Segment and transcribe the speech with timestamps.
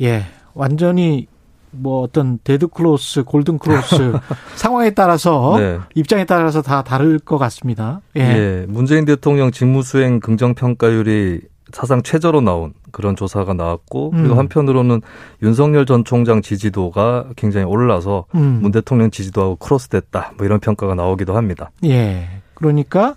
[0.00, 1.26] 예, 완전히
[1.70, 4.18] 뭐 어떤 데드 크로스, 골든 크로스
[4.56, 5.78] 상황에 따라서 네.
[5.94, 8.00] 입장에 따라서 다 다를 것 같습니다.
[8.16, 8.20] 예.
[8.20, 11.40] 예 문재인 대통령 직무 수행 긍정 평가율이
[11.72, 14.38] 사상 최저로 나온 그런 조사가 나왔고 그리고 음.
[14.38, 15.02] 한편으로는
[15.42, 18.60] 윤석열 전 총장 지지도가 굉장히 올라서 음.
[18.62, 21.70] 문 대통령 지지도하고 크로스됐다 뭐 이런 평가가 나오기도 합니다.
[21.84, 22.28] 예.
[22.54, 23.16] 그러니까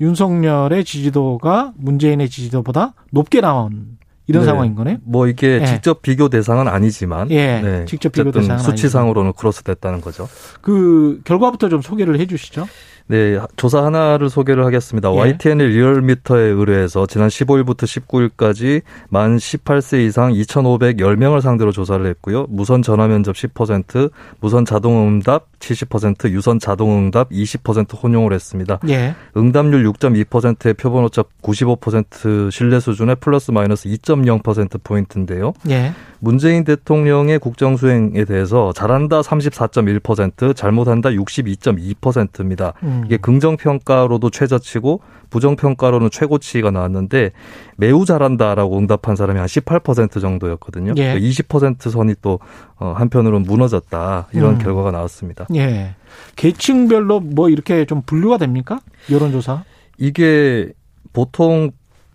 [0.00, 4.46] 윤석열의 지지도가 문재인의 지지도보다 높게 나온 이런 네.
[4.46, 4.98] 상황인 거네.
[5.04, 5.66] 뭐 이게 예.
[5.66, 7.60] 직접 비교 대상은 아니지만, 예.
[7.60, 7.84] 네.
[7.86, 10.28] 직접 비교 대상은 수치상으로는 크로스됐다는 거죠.
[10.60, 12.66] 그 결과부터 좀 소개를 해 주시죠.
[13.08, 15.12] 네, 조사 하나를 소개를 하겠습니다.
[15.12, 15.16] 예.
[15.16, 22.46] YTN 리얼미터에 의뢰해서 지난 15일부터 19일까지 만 18세 이상 2,510명을 상대로 조사를 했고요.
[22.48, 28.78] 무선 전화 면접 10%, 무선 자동 응답 70%, 유선 자동 응답 20% 혼용을 했습니다.
[28.88, 29.14] 예.
[29.36, 35.52] 응답률 6.2%의 표본 오차 95% 신뢰 수준의 플러스 마이너스 2.0% 포인트인데요.
[35.68, 35.92] 예.
[36.20, 42.72] 문재인 대통령의 국정 수행에 대해서 잘한다 34.1%, 잘못한다 62.2%입니다.
[42.82, 43.02] 음.
[43.06, 47.32] 이게 긍정 평가로도 최저치고 부정 평가로는 최고치가 나왔는데
[47.76, 50.94] 매우 잘한다라고 응답한 사람이 한 18% 정도였거든요.
[50.96, 51.18] 예.
[51.18, 52.38] 20% 그러니까 선이 또
[52.78, 54.58] 어, 한편으로는 무너졌다 이런 음.
[54.58, 55.46] 결과가 나왔습니다.
[55.54, 55.94] 예.
[56.36, 58.80] 계층별로 뭐 이렇게 좀 분류가 됩니까?
[59.10, 59.64] 여론조사?
[59.98, 60.72] 이게
[61.12, 61.70] 보통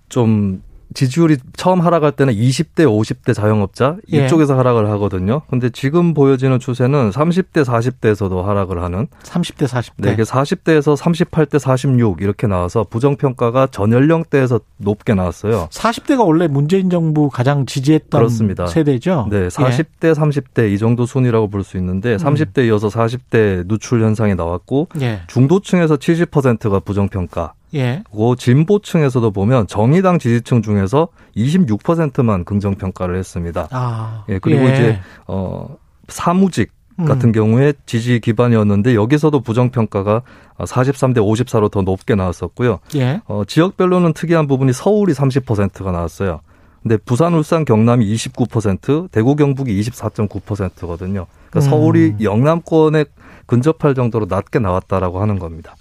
[0.09, 0.62] 좀
[0.94, 4.25] 지지율이 처음 하락할 때는 20대, 50대 자영업자 예.
[4.25, 4.58] 이쪽에서 예.
[4.58, 5.42] 하락을 하거든요.
[5.50, 9.91] 근데 지금 보여지는 추세는 30대, 40대에서도 하락을 하는 30대, 40대.
[9.97, 15.68] 네, 이게 40대에서 38대, 46 이렇게 나와서 부정 평가가 전 연령대에서 높게 나왔어요.
[15.72, 18.68] 40대가 원래 문재인 정부 가장 지지했던 그렇습니다.
[18.68, 19.28] 세대죠.
[19.29, 20.12] 네, 40대, 예.
[20.12, 25.22] 30대 이 정도 순위라고 볼 수 있는데 30대 이어서 40대 누출 현상이 나왔고 예.
[25.28, 28.04] 중도층에서 70%가 부정 평가 예.
[28.12, 33.68] 그 진보층에서도 보면 정의당 지지층 중에서 26%만 긍정 평가를 했습니다.
[33.72, 34.26] 아.
[34.30, 34.74] 예, 그리고 예.
[34.74, 35.78] 이제 어
[36.08, 37.06] 사무직 음.
[37.06, 37.32] 같은 음.
[37.32, 40.22] 경우에 지지 기반이었는데 여기서도 부정 평가가
[40.58, 42.80] 43대 54로 더 높게 나왔었고요.
[42.96, 43.22] 예.
[43.26, 46.42] 어 지역별로는 특이한 부분이 서울이 30%가 나왔어요.
[46.84, 51.28] 근데 부산, 울산, 경남이 29%, 대구, 경북이 24.9%거든요.
[51.50, 51.62] 그러니까 음.
[51.62, 53.06] 서울이 영남권에
[53.46, 55.75] 근접할 정도로 낮게 나왔다라고 하는 겁니다.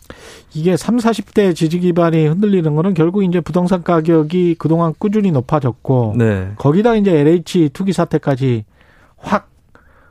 [0.54, 6.53] 이게 3, 40대 지지 기반이 흔들리는 거는 결국 이제 부동산 가격이 그동안 꾸준히 높아졌고 네.
[6.56, 8.65] 거기다 이제 LH 투기 사태까지
[9.16, 9.48] 확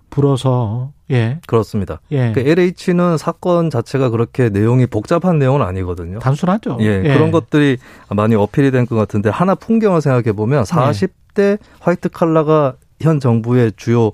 [0.10, 2.00] 불어서 예 그렇습니다.
[2.12, 2.32] 예.
[2.34, 6.20] 그 LH는 사건 자체가 그렇게 내용이 복잡한 내용은 아니거든요.
[6.20, 6.78] 단순하죠.
[6.81, 7.14] 예, 예.
[7.14, 7.78] 그런 것들이
[8.10, 14.12] 많이 어필이 된 것 같은데 하나 풍경을 생각해 보면 40대 화이트 칼라가 현 정부의 주요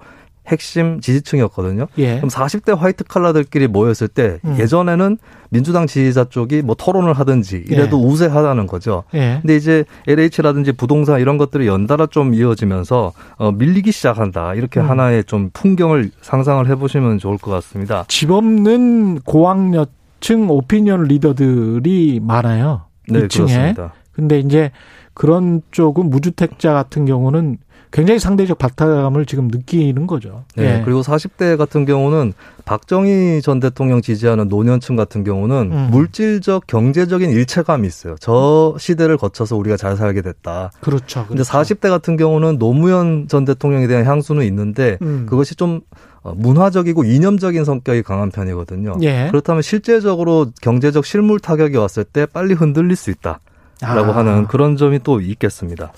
[0.47, 1.87] 핵심 지지층이었거든요.
[1.97, 2.17] 예.
[2.17, 4.57] 그럼 40대 화이트 칼라들끼리 모였을 때 음.
[4.59, 5.17] 예전에는
[5.49, 8.05] 민주당 지지자 쪽이 뭐 토론을 하든지 이래도 예.
[8.05, 9.03] 우세하다는 거죠.
[9.13, 9.39] 예.
[9.41, 14.53] 근데 이제 LH라든지 부동산 이런 것들이 연달아 좀 이어지면서 어, 밀리기 시작한다.
[14.55, 14.89] 이렇게 음.
[14.89, 18.05] 하나의 좀 풍경을 상상을 해보시면 좋을 것 같습니다.
[18.07, 22.83] 집 없는 고학년층 오피니언 리더들이 많아요.
[23.07, 23.47] 네, 2층에.
[23.47, 23.93] 그렇습니다.
[24.11, 24.71] 근데 이제
[25.13, 27.57] 그런 쪽은 무주택자 같은 경우는
[27.95, 30.43] 굉장히 상대적 박탈감을 지금 느끼는 거죠.
[30.57, 30.79] 네.
[30.79, 30.81] 예.
[30.83, 32.33] 그리고 40대 같은 경우는
[32.65, 35.87] 박정희 전 대통령 지지하는 노년층 같은 경우는 음.
[35.91, 38.17] 물질적 경제적인 일체감이 있어요.
[38.19, 40.71] 저 시대를 거쳐서 우리가 잘 살게 됐다.
[40.81, 41.23] 그렇죠.
[41.25, 41.75] 그런데 그렇죠.
[41.75, 45.25] 40대 같은 경우는 노무현 전 대통령에 대한 향수는 있는데 음.
[45.29, 45.79] 그것이 좀
[46.21, 48.97] 어, 문화적이고 이념적인 성격이 강한 편이거든요.
[49.03, 49.27] 예.
[49.31, 54.15] 그렇다면 실제적으로 경제적 실물 타격이 왔을 때 빨리 흔들릴 수 있다라고 아.
[54.17, 55.93] 하는 그런 점이 또 있겠습니다.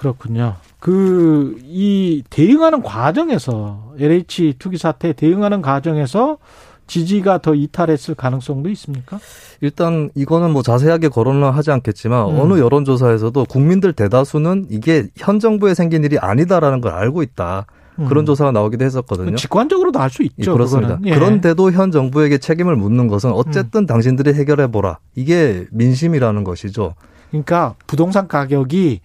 [0.00, 0.54] 그렇군요.
[0.78, 6.38] 그, 이 대응하는 과정에서, LH 투기 사태에 대응하는 과정에서
[6.86, 9.20] 지지가 더 이탈했을 가능성도 있습니까?
[9.60, 12.40] 일단 이거는 뭐 자세하게 거론을 하지 않겠지만 음.
[12.40, 17.66] 어느 여론조사에서도 국민들 대다수는 이게 현 정부에 생긴 일이 아니다라는 걸 알고 있다.
[18.08, 18.26] 그런 음.
[18.26, 19.36] 조사가 나오기도 했었거든요.
[19.36, 20.34] 직관적으로도 알 수 있죠.
[20.38, 20.98] 예, 그렇습니다.
[21.04, 21.12] 예.
[21.12, 23.86] 그런데도 현 정부에게 책임을 묻는 것은 어쨌든 음.
[23.86, 24.98] 당신들이 해결해 보라.
[25.14, 26.94] 이게 민심이라는 것이죠.
[27.30, 29.00] 그러니까 부동산 가격이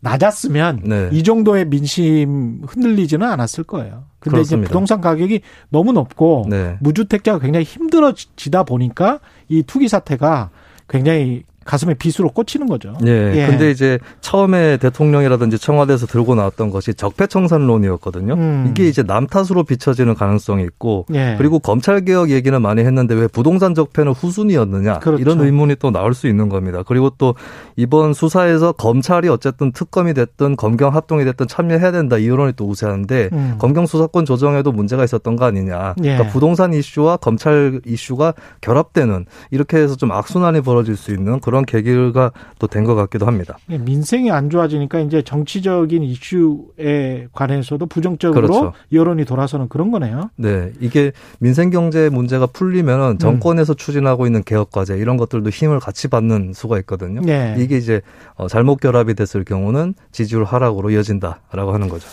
[0.00, 1.08] 낮았으면 네.
[1.12, 4.04] 이 정도의 민심 흔들리지는 않았을 거예요.
[4.18, 4.64] 근데 그렇습니다.
[4.64, 6.76] 이제 부동산 가격이 너무 높고 네.
[6.80, 10.50] 무주택자가 굉장히 힘들어지다 보니까 이 투기 사태가
[10.88, 12.96] 굉장히 가슴에 빗으로 꽂히는 거죠.
[13.06, 13.32] 예.
[13.36, 13.46] 예.
[13.46, 18.34] 근데 이제 처음에 대통령이라든지 청와대에서 들고 나왔던 것이 적폐청산론이었거든요.
[18.34, 18.66] 음.
[18.70, 21.34] 이게 이제 남 탓으로 비춰지는 가능성이 있고 예.
[21.36, 25.20] 그리고 검찰 개혁 얘기는 많이 했는데 왜 부동산 적폐는 후순위였느냐 그렇죠.
[25.20, 26.82] 이런 의문이 또 나올 수 있는 겁니다.
[26.86, 27.34] 그리고 또
[27.76, 33.30] 이번 수사에서 검찰이 어쨌든 특검이 됐든 검경 합동이 됐든 참여해야 된다 이 여론이 또 우세한데
[33.32, 33.56] 음.
[33.58, 35.94] 검경 수사권 조정에도 문제가 있었던 거 아니냐.
[36.02, 36.14] 예.
[36.14, 42.30] 그러니까 부동산 이슈와 검찰 이슈가 결합되는 이렇게 해서 좀 악순환이 벌어질 수 있는 그런 계기가
[42.58, 43.58] 또 된 것 같기도 합니다.
[43.70, 48.72] 예, 민생이 안 좋아지니까 이제 정치적인 이슈에 관해서도 부정적으로 그렇죠.
[48.92, 50.30] 여론이 돌아서는 그런 거네요.
[50.36, 51.10] 네, 이게
[51.40, 53.76] 민생 경제 문제가 풀리면 정권에서 음.
[53.76, 57.20] 추진하고 있는 개혁 과제 이런 것들도 힘을 같이 받는 수가 있거든요.
[57.22, 57.56] 네.
[57.58, 58.00] 이게 이제
[58.36, 62.06] 어, 잘못 결합이 됐을 경우는 지지율 하락으로 이어진다라고 하는 거죠.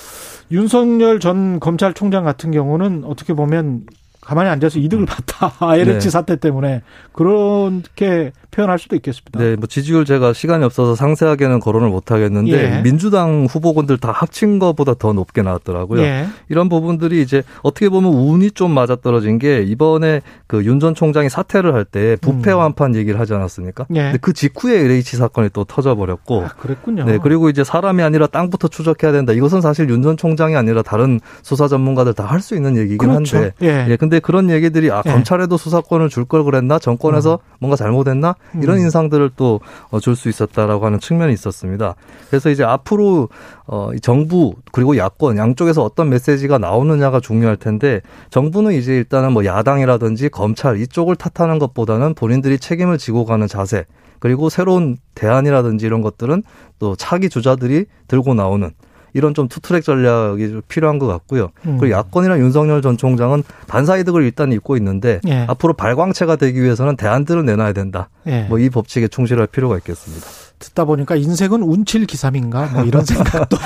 [0.52, 3.84] 윤석열 전 검찰총장 같은 경우는 어떻게 보면
[4.28, 5.06] 가만히 앉아서 이득을 음.
[5.06, 5.54] 봤다.
[5.74, 6.10] LH 네.
[6.10, 6.82] 사태 때문에
[7.14, 9.40] 그렇게 표현할 수도 있겠습니다.
[9.40, 12.82] 네, 뭐 지지율 제가 시간이 없어서 상세하게는 거론을 못 하겠는데 예.
[12.82, 16.02] 민주당 후보군들 다 합친 것보다 더 높게 나왔더라고요.
[16.02, 16.26] 예.
[16.50, 21.74] 이런 부분들이 이제 어떻게 보면 운이 좀 맞아떨어진 게 이번에 그 윤 전 총장이 사퇴를
[21.74, 22.58] 할 때 부패 음.
[22.58, 23.86] 완판 얘기를 하지 않았습니까?
[23.96, 24.02] 예.
[24.02, 26.44] 근데 그 직후에 LH 사건이 또 터져 버렸고.
[26.44, 27.06] 아, 그랬군요.
[27.06, 29.32] 네, 그리고 이제 사람이 아니라 땅부터 추적해야 된다.
[29.34, 33.38] 이것은 사실 윤 전 총장이 아니라 다른 수사 전문가들 다 할 수 있는 얘기긴 그렇죠.
[33.38, 33.54] 한데.
[33.64, 33.88] 예.
[33.90, 33.96] 예.
[33.96, 35.10] 근데 그런 얘기들이 아 예.
[35.12, 36.78] 검찰에도 수사권을 줄 걸 그랬나?
[36.80, 37.56] 정권에서 음.
[37.60, 38.36] 뭔가 잘못했나?
[38.62, 38.82] 이런 음.
[38.84, 39.60] 인상들을 또
[40.02, 41.96] 줄 수 있었다라고 하는 측면이 있었습니다.
[42.30, 43.30] 그래서 이제 앞으로
[43.68, 50.30] 어 정부 그리고 야권 양쪽에서 어떤 메시지가 나오느냐가 중요할 텐데 정부는 이제 일단은 뭐 야당이라든지
[50.30, 53.86] 검찰 이쪽을 탓하는 것보다는 본인들이 책임을 지고 가는 자세
[54.20, 56.44] 그리고 새로운 대안이라든지 이런 것들은
[56.80, 58.72] 또 차기 주자들이 들고 나오는
[59.18, 61.50] 이런 좀 투트랙 전략이 좀 필요한 것 같고요.
[61.66, 61.78] 음.
[61.80, 65.46] 그리고 야권이나 윤석열 전 총장은 반사이득을 일단 입고 있는데 예.
[65.48, 68.10] 앞으로 발광체가 되기 위해서는 대안들을 내놔야 된다.
[68.28, 68.44] 예.
[68.44, 70.28] 뭐이 법칙에 충실할 필요가 있겠습니다.
[70.60, 73.58] 듣다 보니까 인생은 운칠 기삼인가 뭐 이런 생각도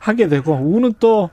[0.00, 1.28] 하게 되고 운은 또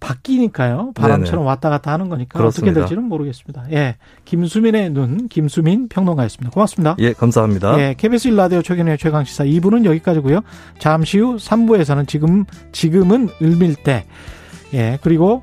[0.00, 0.92] 바뀌니까요.
[0.94, 1.48] 바람처럼 네네.
[1.48, 2.70] 왔다 갔다 하는 거니까 그렇습니다.
[2.70, 3.64] 어떻게 될지는 모르겠습니다.
[3.72, 3.96] 예.
[4.24, 6.50] 김수민의 눈, 김수민 평론가였습니다.
[6.52, 6.96] 고맙습니다.
[6.98, 7.78] 예, 감사합니다.
[7.80, 10.40] 예, KBS 일라디오 최근의 최강시사 2부는 여기까지고요.
[10.78, 14.04] 잠시 후 3부에서는 지금, 지금은 을밀대.
[14.74, 15.42] 예, 그리고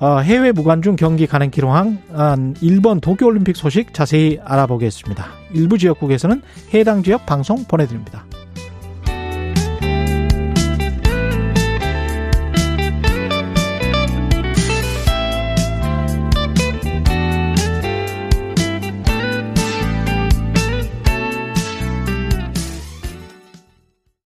[0.00, 5.26] 어, 해외 무관중 경기 가능 기록한 일본 도쿄올림픽 소식 자세히 알아보겠습니다.
[5.54, 6.42] 일부 지역국에서는
[6.74, 8.24] 해당 지역 방송 보내드립니다.